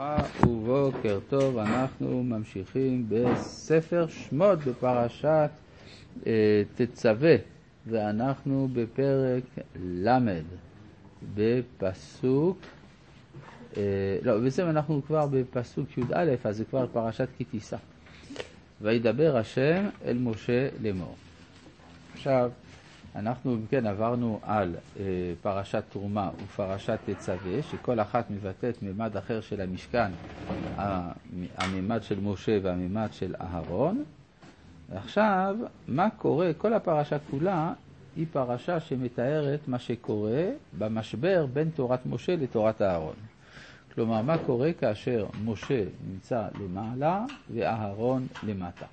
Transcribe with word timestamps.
וברכה 0.00 0.46
ובוקר 0.46 1.18
טוב, 1.28 1.58
אנחנו 1.58 2.22
ממשיכים 2.22 3.06
בספר 3.08 4.06
שמות 4.08 4.58
בפרשת 4.58 5.50
אה, 6.26 6.62
תצווה 6.74 7.34
ואנחנו 7.86 8.68
בפרק 8.72 9.42
ל' 9.82 10.18
בפסוק, 11.34 12.58
אה, 13.76 13.82
לא, 14.22 14.38
בעצם 14.40 14.66
אנחנו 14.66 15.02
כבר 15.06 15.26
בפסוק 15.26 15.98
י"א, 15.98 16.34
אז 16.44 16.56
זה 16.56 16.64
כבר 16.64 16.86
פרשת 16.92 17.28
כי 17.38 17.44
תישא. 17.44 17.76
וידבר 18.80 19.36
השם 19.36 19.88
אל 20.04 20.18
משה 20.18 20.68
לאמור. 20.82 21.16
עכשיו, 22.14 22.50
אנחנו 23.16 23.54
אם 23.54 23.66
כן 23.70 23.86
עברנו 23.86 24.40
על 24.42 24.74
אה, 24.96 25.02
פרשת 25.42 25.84
תרומה 25.88 26.30
ופרשת 26.44 26.98
תצווה, 27.04 27.62
שכל 27.62 28.00
אחת 28.00 28.30
מבטאת 28.30 28.82
מימד 28.82 29.16
אחר 29.16 29.40
של 29.40 29.60
המשכן, 29.60 30.10
המימד 31.56 32.02
של 32.02 32.20
משה 32.20 32.58
והמימד 32.62 33.08
של 33.12 33.34
אהרון. 33.40 34.04
ועכשיו, 34.88 35.56
מה 35.88 36.10
קורה, 36.10 36.50
כל 36.58 36.72
הפרשה 36.72 37.18
כולה 37.18 37.72
היא 38.16 38.26
פרשה 38.32 38.80
שמתארת 38.80 39.68
מה 39.68 39.78
שקורה 39.78 40.44
במשבר 40.78 41.46
בין 41.52 41.70
תורת 41.70 42.06
משה 42.06 42.36
לתורת 42.36 42.82
אהרון. 42.82 43.14
כלומר, 43.94 44.22
מה 44.22 44.38
קורה 44.38 44.72
כאשר 44.72 45.26
משה 45.44 45.84
נמצא 46.10 46.48
למעלה 46.60 47.24
ואהרון 47.54 48.26
למטה. 48.42 48.86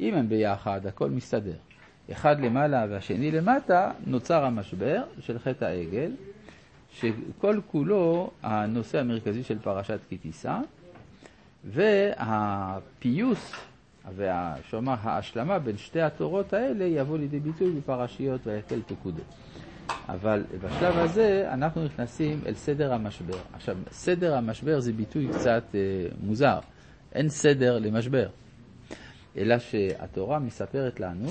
אם 0.00 0.14
הם 0.14 0.28
ביחד, 0.28 0.86
הכל 0.86 1.10
מסתדר. 1.10 1.56
אחד 2.12 2.40
למעלה 2.40 2.86
והשני 2.90 3.30
למטה, 3.30 3.90
נוצר 4.06 4.44
המשבר 4.44 5.02
של 5.20 5.38
חטא 5.38 5.64
העגל, 5.64 6.12
שכל 6.92 7.60
כולו 7.66 8.30
הנושא 8.42 9.00
המרכזי 9.00 9.42
של 9.42 9.58
פרשת 9.58 9.98
כי 10.08 10.16
תישא, 10.16 10.58
והפיוס, 11.64 13.52
ושאומר 14.16 14.94
ההשלמה 15.02 15.58
בין 15.58 15.76
שתי 15.76 16.00
התורות 16.00 16.52
האלה 16.52 16.84
יבוא 16.84 17.18
לידי 17.18 17.40
ביטוי 17.40 17.72
בפרשיות 17.72 18.46
ויקל 18.46 18.80
פקודו. 18.86 19.22
אבל 20.08 20.44
בשלב 20.60 20.98
הזה 20.98 21.48
אנחנו 21.52 21.84
נכנסים 21.84 22.40
אל 22.46 22.54
סדר 22.54 22.92
המשבר. 22.92 23.38
עכשיו, 23.54 23.76
סדר 23.90 24.36
המשבר 24.36 24.80
זה 24.80 24.92
ביטוי 24.92 25.28
קצת 25.28 25.62
אה, 25.74 25.80
מוזר. 26.22 26.58
אין 27.12 27.28
סדר 27.28 27.78
למשבר. 27.78 28.28
אלא 29.36 29.58
שהתורה 29.58 30.38
מספרת 30.38 31.00
לנו 31.00 31.28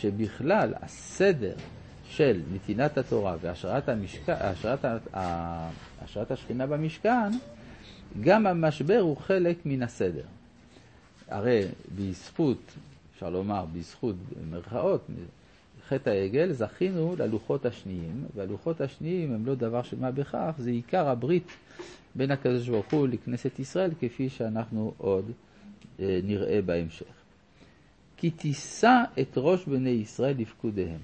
שבכלל 0.00 0.74
הסדר 0.82 1.54
של 2.08 2.40
נתינת 2.52 2.98
התורה 2.98 3.36
והשראת 3.40 3.88
המשכ... 3.88 4.28
השרת... 4.28 4.84
השרת 6.02 6.30
השכינה 6.30 6.66
במשכן, 6.66 7.30
גם 8.20 8.46
המשבר 8.46 8.98
הוא 9.00 9.16
חלק 9.16 9.56
מן 9.64 9.82
הסדר. 9.82 10.24
הרי 11.28 11.64
בזכות, 11.96 12.72
אפשר 13.14 13.30
לומר, 13.30 13.64
בזכות, 13.72 14.16
במרכאות, 14.40 15.06
חטא 15.88 16.10
העגל, 16.10 16.52
זכינו 16.52 17.14
ללוחות 17.18 17.66
השניים, 17.66 18.24
והלוחות 18.36 18.80
השניים 18.80 19.34
הם 19.34 19.46
לא 19.46 19.54
דבר 19.54 19.82
של 19.82 19.96
מה 20.00 20.10
בכך, 20.10 20.54
זה 20.58 20.70
עיקר 20.70 21.08
הברית 21.08 21.48
בין 22.14 22.30
הקדוש 22.30 22.68
ברוך 22.68 22.92
הוא 22.92 23.08
לכנסת 23.08 23.58
ישראל, 23.58 23.90
כפי 24.00 24.28
שאנחנו 24.28 24.94
עוד 24.98 25.30
אה, 26.00 26.20
נראה 26.24 26.62
בהמשך. 26.62 27.19
כי 28.20 28.30
תישא 28.30 29.02
את 29.20 29.32
ראש 29.36 29.66
בני 29.66 29.90
ישראל 29.90 30.34
לפקודיהם. 30.38 31.00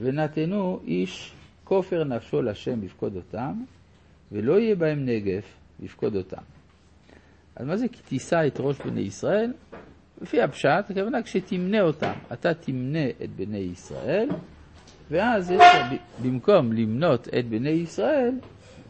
ונתנו 0.00 0.80
איש 0.86 1.32
כופר 1.64 2.04
נפשו 2.04 2.42
לשם 2.42 2.82
לפקוד 2.82 3.16
אותם, 3.16 3.62
ולא 4.32 4.60
יהיה 4.60 4.74
בהם 4.74 5.04
נגף 5.04 5.44
לפקוד 5.80 6.16
אותם. 6.16 6.42
אז 7.56 7.66
מה 7.66 7.76
זה 7.76 7.88
כי 7.88 8.02
תישא 8.08 8.46
את 8.46 8.56
ראש 8.60 8.80
בני 8.80 9.00
ישראל? 9.00 9.52
לפי 10.22 10.42
הפשט, 10.42 10.90
הכוונה 10.90 11.22
כשתמנה 11.22 11.80
אותם. 11.80 12.12
אתה 12.32 12.54
תמנה 12.54 13.08
את 13.24 13.30
בני 13.36 13.58
ישראל, 13.58 14.28
ואז 15.10 15.50
יש, 15.50 15.62
במקום 16.22 16.72
למנות 16.72 17.28
את 17.38 17.48
בני 17.48 17.68
ישראל, 17.68 18.34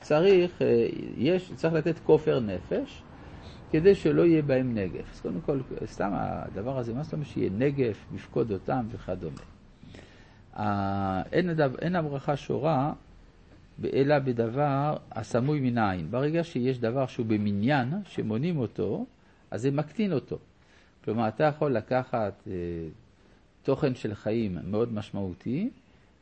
צריך, 0.00 0.62
אה, 0.62 0.86
יש, 1.18 1.52
צריך 1.56 1.74
לתת 1.74 1.98
כופר 1.98 2.40
נפש, 2.40 3.02
כדי 3.74 3.94
שלא 3.94 4.22
יהיה 4.22 4.42
בהם 4.42 4.74
נגף. 4.74 5.12
אז 5.14 5.20
קודם 5.20 5.40
כל, 5.40 5.60
סתם 5.84 6.10
הדבר 6.12 6.78
הזה, 6.78 6.94
מה 6.94 7.02
זאת 7.02 7.12
אומרת 7.12 7.26
שיהיה 7.26 7.50
נגף, 7.50 8.04
לפקוד 8.14 8.52
אותם 8.52 8.86
וכדומה. 8.90 9.40
אין, 11.32 11.48
הדבר, 11.48 11.78
אין 11.78 11.96
הברכה 11.96 12.36
שורה 12.36 12.92
אלא 13.92 14.18
בדבר 14.18 14.96
הסמוי 15.12 15.60
מן 15.60 15.78
העין. 15.78 16.10
ברגע 16.10 16.44
שיש 16.44 16.78
דבר 16.78 17.06
שהוא 17.06 17.26
במניין, 17.26 17.92
שמונים 18.04 18.58
אותו, 18.58 19.06
אז 19.50 19.62
זה 19.62 19.70
מקטין 19.70 20.12
אותו. 20.12 20.38
כלומר, 21.04 21.28
אתה 21.28 21.44
יכול 21.44 21.72
לקחת 21.72 22.34
אה, 22.46 22.52
תוכן 23.62 23.94
של 23.94 24.14
חיים 24.14 24.58
מאוד 24.64 24.92
משמעותי 24.92 25.70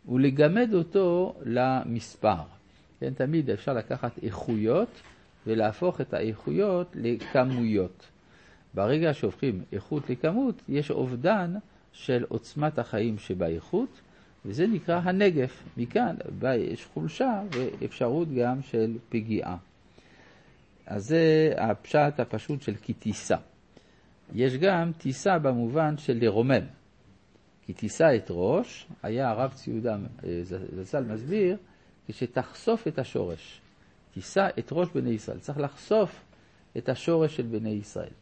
ולגמד 0.09 0.71
אותו 0.75 1.35
למספר. 1.45 2.43
כן, 3.01 3.13
תמיד 3.15 3.51
אפשר 3.51 3.75
לקחת 3.75 4.19
איכויות 4.23 4.89
ולהפוך 5.47 6.01
את 6.01 6.15
האיכויות 6.15 6.87
לכמויות. 6.95 8.09
ברגע 8.75 9.15
שהופכים 9.15 9.63
איכות 9.73 10.11
לכמות, 10.11 10.63
יש 10.69 10.91
אובדן 10.91 11.55
של 11.93 12.25
עוצמת 12.29 12.79
החיים 12.79 13.19
שבאיכות, 13.19 14.01
וזה 14.45 14.67
נקרא 14.67 15.01
הנגף. 15.05 15.63
מכאן 15.77 16.17
יש 16.59 16.87
חולשה 16.87 17.43
ואפשרות 17.51 18.29
גם 18.35 18.63
של 18.63 18.99
פגיעה. 19.09 19.57
אז 20.87 21.03
זה 21.03 21.53
הפשט 21.59 22.21
הפשוט 22.21 22.63
של 22.63 22.75
כי 22.75 22.93
תישא. 22.93 23.37
יש 24.35 24.57
גם 24.57 24.93
תישא 24.99 25.39
במובן 25.39 25.97
של 25.97 26.19
לרומם. 26.21 26.65
כי 27.67 27.73
תישא 27.73 28.17
את 28.17 28.27
ראש, 28.31 28.87
היה 29.03 29.31
הרב 29.31 29.53
ציודה 29.53 29.97
אה, 30.25 30.41
זצ"ל 30.83 31.05
מסביר, 31.05 31.57
כשתחשוף 32.09 32.89
את 32.89 32.99
השורש. 32.99 33.61
תישא 34.15 34.49
את 34.59 34.69
ראש 34.73 34.89
בני 34.95 35.11
ישראל. 35.11 35.39
צריך 35.39 35.59
לחשוף 35.59 36.25
את 36.77 36.89
השורש 36.89 37.37
של 37.37 37.43
בני 37.43 37.71
ישראל. 37.71 38.13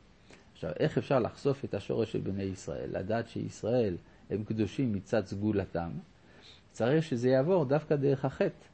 עכשיו, 0.53 0.71
איך 0.81 0.99
אפשר 0.99 1.19
לחשוף 1.19 1.65
את 1.65 1.75
השורש 1.75 2.13
של 2.13 2.21
בני 2.21 2.43
ישראל? 2.43 2.91
לדעת 2.93 3.29
שישראל 3.29 3.97
הם 4.31 4.45
קדושים 4.45 4.93
מצד 4.93 5.27
סגולתם, 5.27 5.91
צריך 6.73 7.05
שזה 7.05 7.29
יעבור 7.29 7.65
דווקא 7.65 7.97
דרך 7.97 8.25
החטא. 8.25 8.65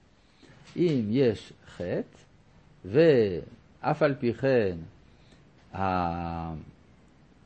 אם 0.77 1.07
יש 1.11 1.53
חטא, 1.67 2.19
ואף 2.85 4.03
על 4.03 4.15
פי 4.15 4.35
כן 4.35 4.77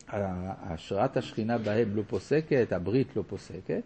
השראת 0.08 1.16
השכינה 1.16 1.58
בהם 1.58 1.96
לא 1.96 2.02
פוסקת, 2.02 2.72
הברית 2.72 3.16
לא 3.16 3.22
פוסקת, 3.26 3.82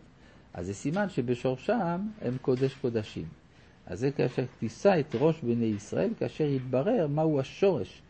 אז 0.54 0.66
זה 0.66 0.74
סימן 0.74 1.08
שבשורשם 1.08 2.00
הם 2.22 2.36
קודש 2.42 2.74
קודשים. 2.74 3.43
אז 3.86 4.00
זה 4.00 4.10
כאשר 4.10 4.44
תישא 4.58 5.00
את 5.00 5.14
ראש 5.14 5.40
בני 5.42 5.64
ישראל, 5.64 6.10
כאשר 6.18 6.44
יתברר 6.44 7.06
מהו 7.06 7.40
השורש 7.40 8.02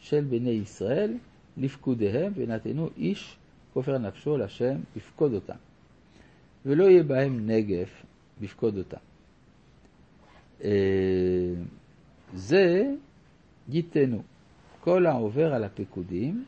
של 0.00 0.24
בני 0.24 0.50
ישראל 0.50 1.14
לפקודיהם, 1.56 2.32
ונתנו 2.36 2.88
איש 2.96 3.36
כופר 3.72 3.98
נפשו 3.98 4.36
להשם 4.36 4.76
לפקוד 4.96 5.34
אותם. 5.34 5.56
ולא 6.66 6.84
יהיה 6.84 7.02
בהם 7.02 7.50
נגף 7.50 8.04
לפקוד 8.40 8.78
אותם. 8.78 8.96
אה, 10.64 11.54
זה 12.34 12.82
ייתנו 13.68 14.22
כל 14.80 15.06
העובר 15.06 15.54
על 15.54 15.64
הפקודים, 15.64 16.44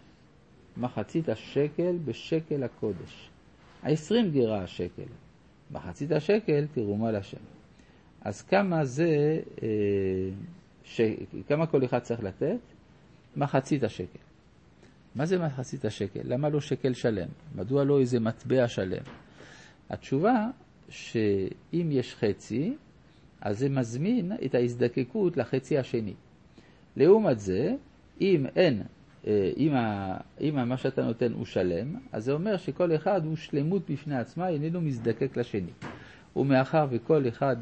מחצית 0.77 1.29
השקל 1.29 1.97
בשקל 2.05 2.63
הקודש. 2.63 3.31
העשרים 3.83 4.31
גירה 4.31 4.63
השקל, 4.63 5.09
מחצית 5.71 6.13
השקל 6.13 6.67
תרומה 6.75 7.13
לשם. 7.13 7.58
אז 8.23 8.43
כמה 8.43 8.85
זה, 8.85 9.41
אה, 9.63 9.69
ש... 10.85 11.01
כמה 11.49 11.67
כל 11.67 11.85
אחד 11.85 11.99
צריך 11.99 12.23
לתת? 12.23 12.59
מחצית 13.37 13.85
השקל. 13.85 14.19
מה 15.15 15.27
זה 15.27 15.39
מחצית 15.39 15.85
השקל? 15.85 16.21
למה 16.25 16.49
לא 16.49 16.61
שקל 16.61 16.95
שלם? 16.95 17.29
מדוע 17.55 17.85
לא 17.85 18.01
איזה 18.01 18.21
מטבע 18.21 18.69
שלם? 18.69 19.03
התשובה 19.91 20.47
שאם 20.89 21.89
יש 21.91 22.15
חצי, 22.15 22.77
אז 23.41 23.59
זה 23.59 23.69
מזמין 23.69 24.33
את 24.45 24.55
ההזדקקות 24.55 25.37
לחצי 25.37 25.79
השני. 25.79 26.15
לעומת 26.97 27.39
זה, 27.39 27.75
אם 28.21 28.47
אין, 28.57 28.83
אה, 29.27 29.51
אם, 29.57 29.75
ה, 29.75 30.17
אם 30.41 30.69
מה 30.69 30.77
שאתה 30.77 31.05
נותן 31.05 31.33
הוא 31.33 31.45
שלם, 31.45 31.97
אז 32.13 32.25
זה 32.25 32.33
אומר 32.33 32.57
שכל 32.57 32.95
אחד 32.95 33.25
הוא 33.25 33.37
שלמות 33.37 33.91
בפני 33.91 34.19
עצמה, 34.19 34.49
איננו 34.49 34.81
מזדקק 34.81 35.37
לשני. 35.37 35.73
ומאחר 36.39 36.87
וכל 36.91 37.29
אחד, 37.29 37.57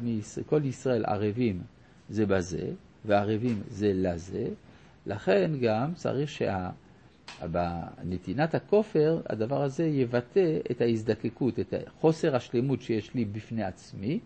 כל 0.45 0.61
ישראל 0.65 1.05
ערבים 1.05 1.61
זה 2.09 2.25
בזה, 2.25 2.69
וערבים 3.05 3.61
זה 3.69 3.91
לזה, 3.95 4.47
לכן 5.05 5.51
גם 5.61 5.93
צריך 5.93 6.29
שבנתינת 7.39 8.55
הכופר 8.55 9.21
הדבר 9.29 9.63
הזה 9.63 9.85
יבטא 9.85 10.57
את 10.71 10.81
ההזדקקות, 10.81 11.59
את 11.59 11.73
חוסר 11.99 12.35
השלמות 12.35 12.81
שיש 12.81 13.13
לי 13.13 13.25
בפני 13.25 13.63
עצמי, 13.63 14.19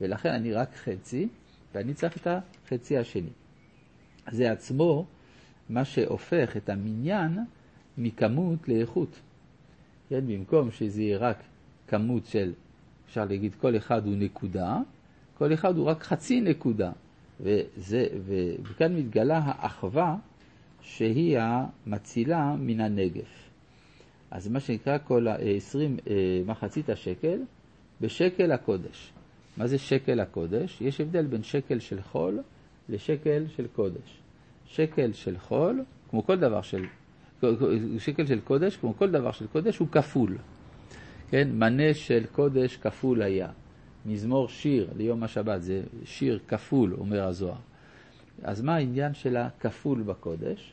ולכן 0.00 0.28
אני 0.28 0.52
רק 0.52 0.74
חצי, 0.74 1.28
ואני 1.74 1.94
צריך 1.94 2.16
את 2.16 2.26
החצי 2.26 2.98
השני. 2.98 3.30
זה 4.30 4.52
עצמו 4.52 5.06
מה 5.68 5.84
שהופך 5.84 6.56
את 6.56 6.68
המניין 6.68 7.38
מכמות 7.98 8.68
לאיכות. 8.68 9.20
כן, 10.08 10.26
במקום 10.26 10.70
שזה 10.70 11.02
יהיה 11.02 11.18
רק 11.18 11.36
כמות 11.88 12.26
של, 12.26 12.52
אפשר 13.10 13.24
להגיד, 13.24 13.54
כל 13.60 13.76
אחד 13.76 14.06
הוא 14.06 14.14
נקודה, 14.16 14.76
כל 15.38 15.54
אחד 15.54 15.76
הוא 15.76 15.86
רק 15.86 16.02
חצי 16.02 16.40
נקודה. 16.40 16.92
וזה, 17.40 18.06
וכאן 18.62 18.96
מתגלה 18.96 19.40
האחווה 19.44 20.16
שהיא 20.82 21.38
המצילה 21.38 22.54
מן 22.58 22.80
הנגף. 22.80 23.50
אז 24.30 24.48
מה 24.48 24.60
שנקרא 24.60 24.98
כל 25.04 25.28
ה-20 25.28 25.38
אה, 26.10 26.42
מחצית 26.46 26.88
השקל 26.88 27.38
בשקל 28.00 28.52
הקודש. 28.52 29.12
מה 29.56 29.66
זה 29.66 29.78
שקל 29.78 30.20
הקודש? 30.20 30.80
יש 30.80 31.00
הבדל 31.00 31.26
בין 31.26 31.42
שקל 31.42 31.78
של 31.78 32.02
חול 32.02 32.40
לשקל 32.88 33.44
של 33.56 33.66
קודש. 33.66 34.20
שקל 34.66 35.12
של 35.12 35.38
חול, 35.38 35.84
כמו 36.10 36.26
כל 36.26 36.36
דבר 36.36 36.62
של, 36.62 36.84
שקל 37.98 38.26
של 38.26 38.40
קודש, 38.40 38.76
כמו 38.76 38.94
כל 38.96 39.10
דבר 39.10 39.32
של 39.32 39.46
קודש, 39.46 39.78
הוא 39.78 39.88
כפול. 39.88 40.36
כן, 41.30 41.48
מנה 41.52 41.94
של 41.94 42.24
קודש 42.32 42.76
כפול 42.76 43.22
היה. 43.22 43.48
מזמור 44.06 44.48
שיר 44.48 44.88
ליום 44.96 45.22
השבת, 45.22 45.62
זה 45.62 45.82
שיר 46.04 46.38
כפול, 46.48 46.94
אומר 46.98 47.24
הזוהר. 47.24 47.58
אז 48.42 48.62
מה 48.62 48.74
העניין 48.74 49.14
של 49.14 49.36
הכפול 49.36 50.02
בקודש? 50.02 50.72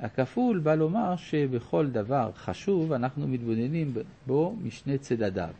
הכפול 0.00 0.58
בא 0.58 0.74
לומר 0.74 1.16
שבכל 1.16 1.86
דבר 1.86 2.30
חשוב 2.36 2.92
אנחנו 2.92 3.28
מתבוננים 3.28 3.94
בו 4.26 4.56
משני 4.62 4.98
צדדיו, 4.98 5.54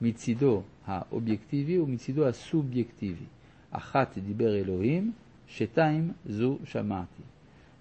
מצידו 0.00 0.62
האובייקטיבי 0.86 1.78
ומצידו 1.78 2.26
הסובייקטיבי. 2.26 3.24
אחת 3.70 4.18
דיבר 4.18 4.54
אלוהים, 4.56 5.12
שתיים 5.48 6.12
זו 6.26 6.58
שמעתי. 6.64 7.22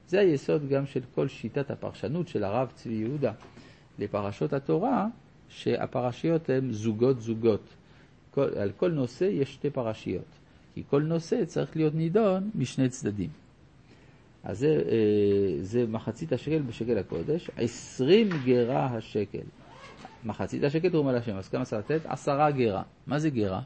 זה 0.07 0.19
היסוד 0.19 0.69
גם 0.69 0.85
של 0.85 1.01
כל 1.15 1.27
שיטת 1.27 1.71
הפרשנות 1.71 2.27
של 2.27 2.43
הרב 2.43 2.71
צבי 2.75 2.93
יהודה 2.93 3.31
לפרשות 3.99 4.53
התורה, 4.53 5.07
שהפרשיות 5.51 6.49
הן 6.49 6.71
זוגות 6.71 7.21
זוגות. 7.21 7.73
כל, 8.31 8.49
על 8.57 8.71
כל 8.77 8.91
נושא 8.91 9.23
יש 9.23 9.53
שתי 9.53 9.69
פרשיות, 9.69 10.25
כי 10.73 10.83
כל 10.89 11.01
נושא 11.01 11.45
צריך 11.45 11.75
להיות 11.75 11.95
נידון 11.95 12.49
משני 12.55 12.89
צדדים. 12.89 13.29
אז 14.43 14.59
זה, 14.59 14.67
אה, 14.67 15.63
זה 15.63 15.85
מחצית 15.87 16.33
השקל 16.33 16.61
בשקל 16.61 16.97
הקודש, 16.97 17.49
עשרים 17.57 18.29
גרה 18.45 18.85
השקל. 18.85 19.45
מחצית 20.25 20.63
השקל 20.63 20.89
תרומה 20.89 21.11
להשם, 21.11 21.35
אז 21.35 21.49
כמה 21.49 21.65
צריך 21.65 21.91
לתת? 21.91 22.05
עשרה 22.05 22.51
גרה. 22.51 22.83
מה 23.07 23.19
זה 23.19 23.29
גרה? 23.29 23.61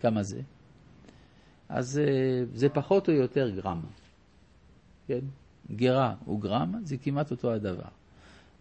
כמה 0.00 0.22
זה? 0.22 0.40
אז 1.68 1.98
אה, 1.98 2.44
זה 2.54 2.68
פחות 2.68 3.08
או 3.08 3.14
יותר 3.14 3.50
גרם. 3.50 3.80
כן? 5.06 5.20
גרה 5.76 6.14
וגרם 6.28 6.74
זה 6.82 6.96
כמעט 6.96 7.30
אותו 7.30 7.52
הדבר. 7.52 7.99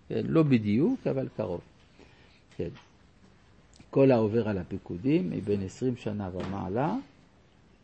כן? 0.09 0.21
לא 0.27 0.43
בדיוק, 0.43 1.07
אבל 1.07 1.27
קרוב. 1.37 1.61
כן. 2.57 2.69
כל 3.89 4.11
העובר 4.11 4.49
על 4.49 4.57
הפיקודים 4.57 5.29
מבין 5.29 5.61
עשרים 5.63 5.95
שנה 5.95 6.29
ומעלה 6.33 6.95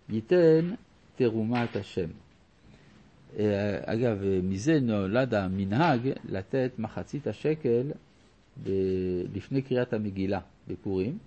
ייתן 0.10 0.74
תרומת 1.16 1.76
השם. 1.76 2.10
אה, 3.40 3.80
אגב, 3.86 4.18
מזה 4.44 4.80
נולד 4.80 5.34
המנהג 5.34 6.10
לתת 6.30 6.72
מחצית 6.78 7.28
השקל 7.28 7.92
ב... 8.64 8.70
לפני 9.34 9.62
קריאת 9.62 9.94
המגילה 9.94 10.40
בפורים, 10.68 11.18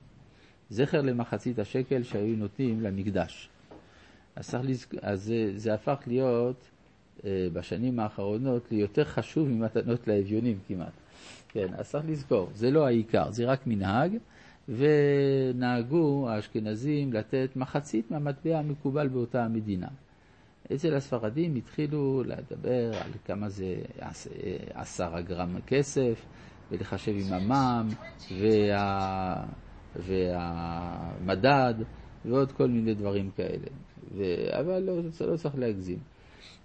זכר 0.71 1.01
למחצית 1.01 1.59
השקל 1.59 2.03
שהיו 2.03 2.37
נותנים 2.37 2.81
למקדש. 2.81 3.49
אז, 4.37 4.55
לזכ... 4.55 4.95
אז 5.03 5.23
זה, 5.23 5.53
זה 5.57 5.75
הפך 5.75 6.03
להיות 6.07 6.69
בשנים 7.25 8.01
האחרונות 8.01 8.73
ליותר 8.73 9.05
חשוב 9.05 9.49
ממתנות 9.49 10.09
לאביונים 10.09 10.59
כמעט. 10.69 10.93
כן, 11.49 11.67
אז 11.79 11.91
צריך 11.91 12.05
לזכור, 12.09 12.49
זה 12.55 12.71
לא 12.71 12.87
העיקר, 12.87 13.31
זה 13.31 13.45
רק 13.45 13.67
מנהג, 13.67 14.17
ונהגו 14.69 16.29
האשכנזים 16.29 17.13
לתת 17.13 17.49
מחצית 17.57 18.11
מהמטבע 18.11 18.59
המקובל 18.59 19.09
באותה 19.09 19.45
המדינה. 19.45 19.89
אצל 20.75 20.95
הספרדים 20.95 21.57
התחילו 21.57 22.23
לדבר 22.27 22.91
על 23.05 23.11
כמה 23.25 23.49
זה 23.49 23.75
עשרה 24.75 25.21
גרם 25.21 25.61
כסף, 25.67 26.25
ולחשב 26.71 27.13
עם 27.13 27.33
המע"מ, 27.33 27.89
וה... 28.39 29.45
והמדד, 29.97 31.75
ועוד 32.25 32.53
כל 32.53 32.69
מיני 32.69 32.95
דברים 32.95 33.31
כאלה. 33.37 33.67
ו... 34.17 34.23
אבל 34.61 34.79
לא, 34.83 34.97
לא 35.21 35.37
צריך 35.37 35.59
להגזים. 35.59 35.99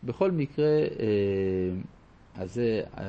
בכל 0.03 0.31
מקרה, 0.31 0.65
אה, 0.65 0.85
אז 2.35 2.53
זה, 2.53 2.81
אה, 2.97 3.03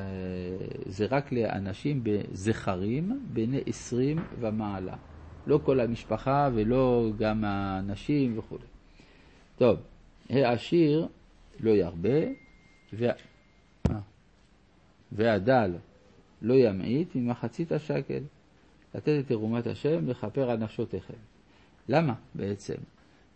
זה 0.85 1.05
רק 1.11 1.31
לאנשים 1.31 2.01
בזכרים, 2.03 3.21
בני 3.33 3.61
עשרים 3.65 4.17
ומעלה. 4.39 4.95
לא 5.47 5.59
כל 5.63 5.79
המשפחה 5.79 6.49
ולא 6.53 7.11
גם 7.17 7.43
הנשים 7.45 8.37
וכו'. 8.39 8.57
טוב. 9.57 9.79
העשיר 10.29 11.07
לא 11.59 11.71
ירבה, 11.71 12.19
וה... 12.93 13.11
אה. 13.89 13.99
והדל 15.11 15.71
לא 16.41 16.53
ימעיט 16.53 17.15
ממחצית 17.15 17.71
השקל. 17.71 18.21
לתת 18.95 19.19
את 19.19 19.27
תרומת 19.27 19.67
השם 19.67 20.07
לכפר 20.07 20.49
על 20.49 20.57
נפשותיכם. 20.57 21.13
למה 21.89 22.13
בעצם? 22.35 22.75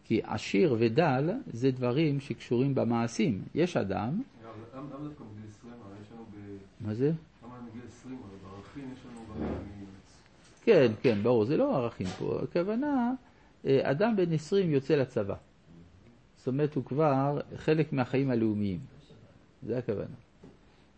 כי 0.10 0.22
עשיר 0.24 0.76
ודל 0.80 1.30
זה 1.48 1.72
דברים 1.72 2.20
שקשורים 2.20 2.76
במעשים. 2.76 3.42
יש 3.56 3.78
אדם... 3.78 4.22
למה 4.76 4.88
דווקא 4.90 5.24
בגיל 5.24 5.46
20? 5.50 5.74
הרי 5.74 5.94
יש 6.02 6.12
לנו 6.12 6.24
ב... 6.24 6.58
מה 6.88 6.94
זה? 6.94 7.12
למה 7.44 7.56
בגיל 7.70 7.82
20? 7.88 8.18
הרי 8.24 8.38
בערכים 8.44 8.94
יש 8.94 9.00
לנו... 9.06 9.46
כן, 10.64 10.92
כן, 11.02 11.24
ברור, 11.24 11.46
זה 11.46 11.58
לא 11.58 11.76
ערכים 11.76 12.08
פה. 12.20 12.40
הכוונה, 12.44 13.14
אה, 13.66 13.92
אדם 13.92 14.16
בן 14.16 14.34
20 14.34 14.72
יוצא 14.72 14.96
לצבא. 14.96 15.36
זאת 16.38 16.48
אומרת, 16.48 16.76
הוא 16.76 16.86
כבר 16.86 17.40
חלק 17.56 17.94
מהחיים 17.94 18.30
הלאומיים. 18.30 18.80
זה 19.64 19.78
הכוונה. 19.78 20.16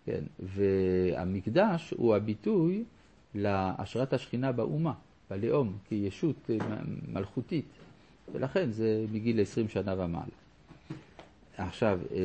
כן, 0.06 0.24
והמקדש 0.40 1.94
הוא 1.98 2.16
הביטוי 2.16 2.84
להשראת 3.36 4.14
השכינה 4.14 4.52
באומה, 4.52 4.94
בלאום, 5.30 5.78
כישות 5.90 6.50
אה, 6.50 6.58
מלכותית, 7.08 7.66
ולכן 8.34 8.72
זה 8.72 9.06
מגיל 9.12 9.42
20 9.42 9.70
שנה 9.70 9.94
ומעלה. 9.94 10.26
עכשיו, 11.58 12.00
אה, 12.12 12.20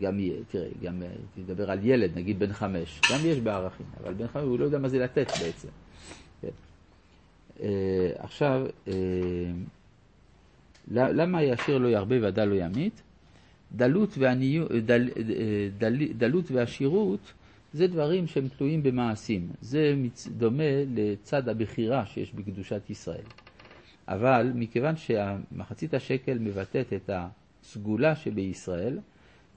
גם, 0.00 0.18
תראה, 0.50 0.68
גם 0.82 1.02
אה, 1.02 1.08
תדבר 1.34 1.70
על 1.70 1.78
ילד, 1.82 2.10
נגיד 2.18 2.38
בן 2.38 2.52
חמש, 2.52 3.00
גם 3.12 3.18
יש 3.24 3.38
בערכים, 3.38 3.86
אבל 4.02 4.14
בן 4.14 4.26
חמש 4.26 4.42
הוא 4.42 4.58
לא 4.58 4.64
יודע 4.64 4.78
מה 4.78 4.88
זה 4.88 4.98
לתת 4.98 5.26
בעצם. 5.40 5.68
כן. 6.40 6.48
עכשיו, 8.18 8.66
למה 10.90 11.38
הישיר 11.38 11.78
לא 11.78 11.88
ירבה 11.88 12.16
והדל 12.22 12.44
לא 12.44 12.54
ימית? 12.54 13.02
דלות, 13.76 14.18
ועניו, 14.18 14.66
דל, 14.84 15.08
דל, 15.78 15.96
דלות 16.16 16.50
ועשירות 16.50 17.32
זה 17.72 17.86
דברים 17.86 18.26
שהם 18.26 18.48
תלויים 18.48 18.82
במעשים. 18.82 19.48
זה 19.60 19.94
דומה 20.38 20.64
לצד 20.94 21.48
הבחירה 21.48 22.06
שיש 22.06 22.32
בקדושת 22.34 22.90
ישראל. 22.90 23.24
אבל 24.08 24.52
מכיוון 24.54 24.96
שהמחצית 24.96 25.94
השקל 25.94 26.38
מבטאת 26.38 26.92
את 26.92 27.10
הסגולה 27.12 28.16
שבישראל, 28.16 28.98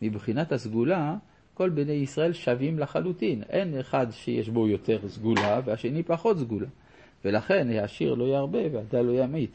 מבחינת 0.01 0.51
הסגולה, 0.51 1.15
כל 1.53 1.69
בני 1.69 1.91
ישראל 1.91 2.33
שווים 2.33 2.79
לחלוטין. 2.79 3.43
אין 3.49 3.79
אחד 3.79 4.07
שיש 4.11 4.49
בו 4.49 4.67
יותר 4.67 4.99
סגולה 5.07 5.61
והשני 5.65 6.03
פחות 6.03 6.37
סגולה. 6.39 6.67
ולכן 7.25 7.69
העשיר 7.69 8.13
לא 8.13 8.23
ירבה 8.23 8.59
והדל 8.71 9.01
לא 9.01 9.23
ימית. 9.23 9.51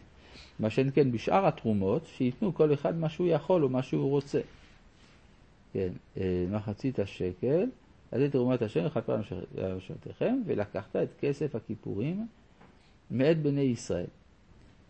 מה 0.60 0.70
שאין 0.70 0.90
כן 0.94 1.12
בשאר 1.12 1.46
התרומות, 1.46 2.06
שייתנו 2.06 2.54
כל 2.54 2.74
אחד 2.74 2.96
מה 2.98 3.08
שהוא 3.08 3.28
יכול 3.28 3.64
או 3.64 3.68
מה 3.68 3.82
שהוא 3.82 4.10
רוצה. 4.10 4.40
כן, 5.72 5.88
אה, 6.16 6.46
מחצית 6.50 6.98
השקל, 6.98 7.66
אז 8.12 8.22
את 8.22 8.32
תרומת 8.32 8.62
השם 8.62 8.84
לכפר 8.84 9.12
על 9.12 9.76
משמעותיכם, 9.76 10.42
ולקחת 10.46 10.96
את 10.96 11.08
כסף 11.20 11.54
הכיפורים 11.54 12.26
מאת 13.10 13.42
בני 13.42 13.60
ישראל. 13.60 14.06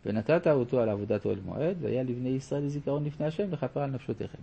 ונתת 0.07 0.47
אותו 0.47 0.81
על 0.81 0.89
עבודת 0.89 1.25
אוהל 1.25 1.39
מועד, 1.45 1.77
והיה 1.81 2.03
לבני 2.03 2.29
ישראל 2.29 2.63
לזיכרון 2.63 3.05
לפני 3.05 3.27
השם 3.27 3.53
לכפר 3.53 3.81
על 3.81 3.91
נפשותיכם. 3.91 4.39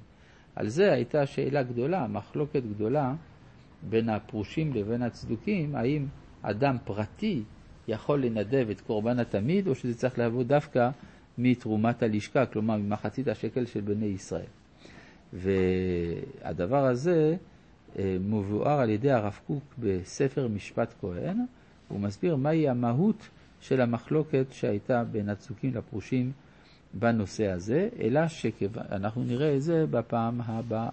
על 0.56 0.68
זה 0.68 0.92
הייתה 0.92 1.26
שאלה 1.26 1.64
גדולה, 1.64 2.08
מחלוקת 2.08 2.62
גדולה 2.76 3.14
בין 3.90 4.10
הפרושים 4.10 4.74
לבין 4.74 5.02
הצדוקים, 5.02 5.76
האם 5.76 6.06
אדם 6.42 6.78
פרטי 6.84 7.44
יכול 7.88 8.26
לנדב 8.26 8.68
את 8.72 8.82
קורבן 8.82 9.20
התמיד, 9.20 9.68
או 9.68 9.76
שזה 9.76 9.98
צריך 9.98 10.20
לעבוד 10.20 10.48
דווקא 10.48 10.90
מתרומת 11.38 12.04
הלשכה, 12.04 12.46
כלומר 12.46 12.78
ממחצית 12.78 13.28
השקל 13.28 13.66
של 13.66 13.82
בני 13.82 14.06
ישראל. 14.06 14.46
והדבר 15.34 16.86
הזה 16.86 17.36
אה, 18.00 18.18
מבואר 18.20 18.80
על 18.80 18.90
ידי 18.90 19.12
הרב 19.12 19.40
קוק 19.48 19.64
בספר 19.80 20.48
משפט 20.48 20.94
כהן, 21.02 21.38
הוא 21.88 22.00
מסביר 22.00 22.36
מהי 22.36 22.70
המהות 22.70 23.30
של 23.62 23.82
המחלוקת 23.82 24.46
שהייתה 24.52 25.04
בין 25.04 25.30
הצדוקים 25.30 25.74
לפרושים 25.76 26.32
בנושא 26.94 27.48
הזה, 27.48 27.90
אלא 28.00 28.28
שאנחנו 28.28 29.24
נראה 29.24 29.56
את 29.56 29.62
זה 29.62 29.86
בפעם 29.92 30.42
הבאה. 30.42 30.90